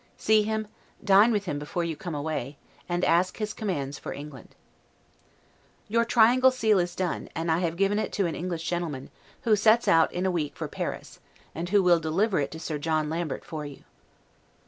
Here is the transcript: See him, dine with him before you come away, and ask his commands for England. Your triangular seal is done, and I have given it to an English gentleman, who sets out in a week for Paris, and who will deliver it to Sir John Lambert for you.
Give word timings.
See 0.17 0.41
him, 0.41 0.65
dine 1.03 1.31
with 1.31 1.45
him 1.45 1.59
before 1.59 1.83
you 1.83 1.95
come 1.95 2.15
away, 2.15 2.57
and 2.89 3.05
ask 3.05 3.37
his 3.37 3.53
commands 3.53 3.99
for 3.99 4.11
England. 4.13 4.55
Your 5.87 6.05
triangular 6.05 6.51
seal 6.51 6.79
is 6.79 6.95
done, 6.95 7.29
and 7.35 7.51
I 7.51 7.59
have 7.59 7.75
given 7.77 7.99
it 7.99 8.11
to 8.13 8.25
an 8.25 8.33
English 8.33 8.63
gentleman, 8.67 9.11
who 9.43 9.55
sets 9.55 9.87
out 9.87 10.11
in 10.11 10.25
a 10.25 10.31
week 10.31 10.55
for 10.55 10.67
Paris, 10.67 11.19
and 11.53 11.69
who 11.69 11.83
will 11.83 11.99
deliver 11.99 12.39
it 12.39 12.49
to 12.49 12.59
Sir 12.59 12.79
John 12.79 13.11
Lambert 13.11 13.45
for 13.45 13.63
you. 13.63 13.83